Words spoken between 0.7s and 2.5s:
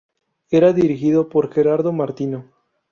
dirigido por Gerardo Martino.